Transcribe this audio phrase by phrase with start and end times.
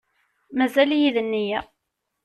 [0.57, 1.59] Mazal-iyi d nneyya.